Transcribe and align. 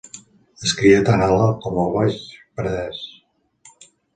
Es 0.67 0.71
cria 0.79 1.03
tant 1.09 1.25
en 1.27 1.33
l'Alt 1.41 1.61
com 1.67 1.77
el 1.83 1.93
Baix 1.99 2.17
Penedès. 2.57 3.07